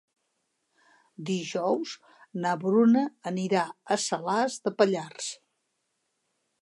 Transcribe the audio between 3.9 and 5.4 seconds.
a Salàs de Pallars.